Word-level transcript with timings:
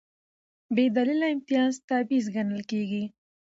بېدلیله 0.75 1.27
امتیاز 1.33 1.73
تبعیض 1.89 2.25
ګڼل 2.35 2.61
کېږي. 2.71 3.03